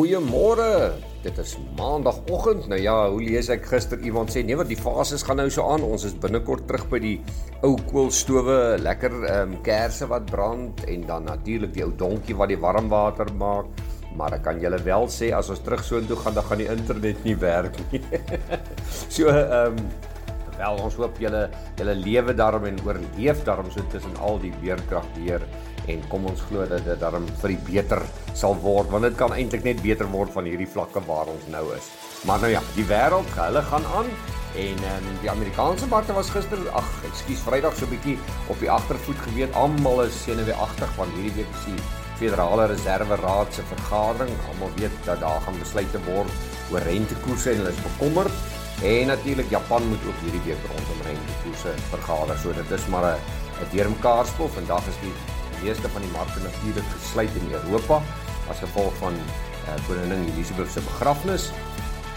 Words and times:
Goeiemôre. 0.00 0.96
Dit 1.20 1.36
is 1.38 1.58
maandagooggend. 1.76 2.70
Nou 2.72 2.78
ja, 2.80 2.94
hoe 3.12 3.20
lees 3.20 3.50
ek 3.52 3.66
gister 3.68 4.00
iemand 4.00 4.32
sê 4.32 4.40
nee, 4.40 4.56
wat 4.56 4.70
die 4.70 4.78
fases 4.80 5.20
gaan 5.28 5.36
nou 5.42 5.50
so 5.52 5.66
aan. 5.68 5.84
Ons 5.84 6.06
is 6.08 6.14
binnekort 6.16 6.64
terug 6.70 6.86
by 6.88 7.00
die 7.04 7.18
ou 7.60 7.74
koolstowe, 7.90 8.78
lekker 8.80 9.18
ehm 9.18 9.52
um, 9.52 9.58
kersse 9.66 10.08
wat 10.08 10.24
brand 10.30 10.80
en 10.88 11.04
dan 11.04 11.28
natuurlik 11.28 11.74
die 11.74 11.84
ou 11.84 11.90
donkie 12.00 12.38
wat 12.38 12.48
die 12.48 12.56
warm 12.62 12.88
water 12.88 13.28
maak. 13.36 13.68
Maar 14.16 14.38
ek 14.38 14.46
kan 14.48 14.62
julle 14.64 14.80
wel 14.88 15.04
sê 15.12 15.34
as 15.36 15.52
ons 15.52 15.60
terug 15.66 15.84
soontoe 15.84 16.16
gaan, 16.22 16.38
dan 16.38 16.48
gaan 16.48 16.64
die 16.64 16.70
internet 16.78 17.20
nie 17.28 17.36
werk 17.44 17.76
nie. 17.92 18.00
so 19.18 19.28
ehm 19.28 19.76
um, 19.76 19.84
wel 20.60 20.80
ons 20.84 20.96
hoop 21.00 21.18
julle 21.22 21.42
julle 21.78 21.96
lewe 22.04 22.34
daarom 22.36 22.68
en 22.68 22.80
oorleef 22.86 23.44
daarom 23.48 23.70
so 23.72 23.84
tussen 23.92 24.16
al 24.20 24.40
die 24.42 24.52
weerkrag 24.62 25.06
weer 25.16 25.44
en 25.88 26.02
kom 26.12 26.26
ons 26.30 26.42
glo 26.48 26.66
dat 26.68 26.84
dit 26.86 27.00
daarom 27.00 27.26
vir 27.42 27.54
die 27.54 27.62
beter 27.70 28.02
sal 28.38 28.58
word 28.64 28.90
want 28.92 29.08
dit 29.08 29.16
kan 29.18 29.34
eintlik 29.36 29.64
net 29.66 29.80
beter 29.84 30.08
word 30.12 30.32
van 30.36 30.48
hierdie 30.48 30.68
vlakke 30.68 31.02
waar 31.08 31.30
ons 31.32 31.48
nou 31.52 31.64
is. 31.76 31.88
Maar 32.28 32.44
nou 32.44 32.50
ja, 32.52 32.60
die 32.76 32.84
wêreld, 32.84 33.32
hulle 33.38 33.62
gaan 33.70 33.88
aan 33.96 34.12
en 34.60 34.84
en 34.90 35.08
die 35.22 35.30
Amerikaanse 35.30 35.86
markte 35.88 36.14
was 36.16 36.30
gister, 36.34 36.60
ag, 36.76 36.90
ekskuus, 37.08 37.42
Vrydag 37.46 37.76
so 37.78 37.86
'n 37.86 37.94
bietjie 37.94 38.18
op 38.52 38.58
die 38.60 38.70
agtervoet 38.70 39.20
geweet. 39.26 39.54
Almal 39.54 40.04
is 40.04 40.22
senuweeagtig 40.22 40.90
van 40.98 41.08
hierdie 41.16 41.36
week 41.40 41.54
se 41.64 41.74
Federale 42.20 42.66
Reserve 42.66 43.16
Raad 43.16 43.54
se 43.54 43.62
vergadering. 43.62 44.30
Almal 44.50 44.70
weet 44.76 44.96
dat 45.04 45.20
daar 45.20 45.40
gaan 45.40 45.58
besluite 45.58 46.00
word 46.04 46.30
oor 46.72 46.80
rentekoerse 46.80 47.50
en 47.50 47.56
hulle 47.56 47.70
is 47.70 47.86
bekommerd. 47.86 48.32
En 48.82 49.06
natuurlik 49.06 49.50
Japan 49.50 49.88
moet 49.88 50.04
ook 50.08 50.20
hierdie 50.22 50.40
week 50.44 50.62
rondom 50.72 51.00
rentekoerse 51.04 51.72
vergader. 51.88 52.38
So 52.38 52.52
dit 52.52 52.70
is 52.70 52.86
maar 52.86 53.04
'n 53.04 53.20
'n 53.62 53.68
deurmekaarspel. 53.72 54.48
Vandag 54.48 54.86
is 54.86 54.98
die 55.00 55.12
meeste 55.62 55.88
van 55.88 56.00
die 56.00 56.10
markte 56.10 56.40
natuurlik 56.40 56.88
gesluit 56.96 57.34
in 57.40 57.52
Europa 57.52 58.02
as 58.50 58.58
gevolg 58.58 58.94
van 58.98 59.12
uh, 59.12 59.86
koningin 59.86 60.32
Elisabeth 60.32 60.70
se 60.70 60.80
begrafnis. 60.80 61.50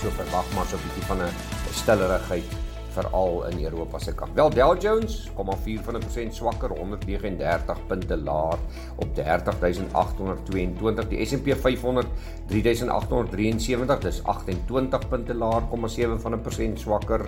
So 0.00 0.10
verwag 0.10 0.46
maar 0.54 0.66
so 0.70 0.76
'n 0.76 0.82
bietjie 0.84 1.06
van 1.10 1.18
'n 1.22 1.32
stillerigheid 1.74 2.63
veral 2.94 3.44
in 3.50 3.64
Europa 3.64 3.98
se 3.98 4.14
kant. 4.14 4.34
Wel 4.34 4.50
Dow 4.54 4.80
Jones 4.80 5.30
kom 5.34 5.46
maar 5.50 5.58
4% 5.66 6.32
swakker 6.32 6.70
139 6.78 7.86
punte 7.86 8.16
laer 8.16 8.58
op 8.96 9.14
30822. 9.14 11.08
Die 11.08 11.26
S&P 11.26 11.56
500 11.60 12.06
3873 12.48 13.98
dis 14.04 14.20
28 14.24 15.08
punte 15.08 15.34
laer, 15.34 15.62
0,7% 15.70 16.78
swakker 16.82 17.20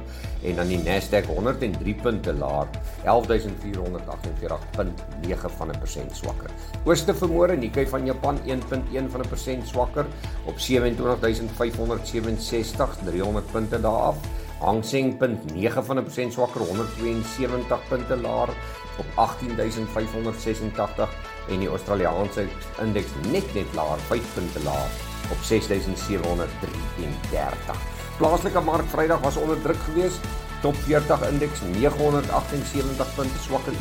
en 0.44 0.56
dan 0.60 0.68
die 0.68 0.82
Nasdaq 0.84 1.26
103 1.30 1.94
punte 2.02 2.32
laer, 2.36 2.66
11448.9% 3.04 3.10
swakker. 6.20 6.50
Ooste 6.84 7.14
vermoere 7.16 7.56
Nikkei 7.56 7.86
van 7.88 8.06
Japan 8.06 8.38
1.1% 8.44 8.50
swakker 9.72 10.06
op 10.44 10.58
27567, 10.58 12.96
300 13.04 13.52
punte 13.52 13.80
daar 13.80 14.00
af. 14.12 14.16
Hang 14.60 14.84
Seng 14.84 15.16
punt 15.20 15.52
9 15.52 15.84
van 15.84 15.98
'n 15.98 16.04
persent 16.04 16.32
swakker 16.32 16.60
172 16.60 17.88
punte 17.88 18.16
laer 18.16 18.48
op 18.98 19.06
18586 19.14 21.08
en 21.48 21.58
die 21.58 21.68
Australiese 21.68 22.46
indeks 22.80 23.10
net 23.32 23.54
net 23.54 23.74
laer 23.74 23.98
5 23.98 24.34
punte 24.34 24.62
laer 24.62 24.90
op 25.30 25.38
6733. 25.42 27.76
Plaaslike 28.16 28.60
mark 28.60 28.88
Vrydag 28.88 29.20
was 29.20 29.36
onder 29.36 29.62
druk 29.62 29.80
geweest. 29.84 30.20
Top 30.66 30.74
40 30.74 31.30
indeks 31.30 31.62
978 31.78 33.14
punte 33.14 33.38
swakker 33.38 33.72
1,6 33.72 33.78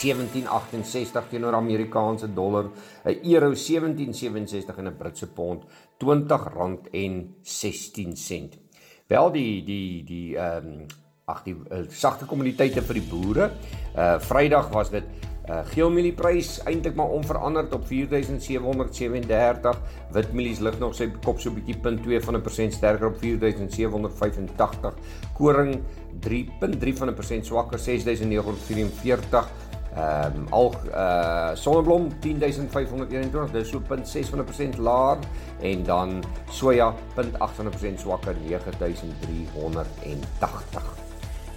1768 0.00 1.24
teenoor 1.28 1.54
Amerikaanse 1.54 2.34
dollar, 2.34 2.64
'n 3.04 3.18
euro 3.22 3.54
1767 3.54 4.76
en 4.76 4.86
'n 4.86 4.96
Britse 4.96 5.32
pond 5.32 5.64
R20.16. 5.98 8.58
Wel 9.06 9.32
die 9.32 9.64
die 9.64 10.04
die 10.04 10.36
ehm 10.36 10.66
um, 10.66 10.86
ag 11.28 11.44
die 11.44 11.54
uh, 11.54 11.84
sagte 11.92 12.26
kommuniteite 12.26 12.82
vir 12.82 13.00
die 13.00 13.08
boere. 13.10 13.50
Uh 13.94 14.16
Vrydag 14.24 14.72
was 14.74 14.90
dit 14.90 15.06
Uh 15.48 15.62
geelmielie-prys 15.64 16.58
eintlik 16.68 16.92
maar 16.94 17.08
onveranderd 17.08 17.72
op 17.72 17.86
4737. 17.86 19.80
Witmielies 20.12 20.58
lig 20.60 20.78
nog 20.78 20.94
sy 20.94 21.08
kop 21.24 21.40
so 21.40 21.50
bietjie 21.56 21.78
punt 21.80 22.02
2 22.04 22.20
van 22.20 22.36
'n 22.36 22.42
persent 22.44 22.72
sterker 22.76 23.06
op 23.06 23.16
4785. 23.18 24.94
Koring 25.32 25.80
3.3 26.20 26.96
van 27.00 27.08
'n 27.08 27.14
persent 27.14 27.46
swakker 27.46 27.78
6944. 27.78 29.48
Ehm 29.96 30.36
um, 30.36 30.46
al 30.50 30.74
uh 30.92 31.50
sonneblom 31.54 32.12
10521 32.20 33.50
dis 33.50 33.68
so 33.68 33.80
0.6 33.80 34.28
van 34.28 34.38
'n 34.38 34.44
persent 34.44 34.76
laer 34.76 35.18
en 35.60 35.82
dan 35.82 36.24
soja 36.50 36.94
0.8 37.16 37.54
van 37.56 37.66
'n 37.66 37.70
persent 37.70 38.00
swakker 38.00 38.36
9380. 38.44 41.07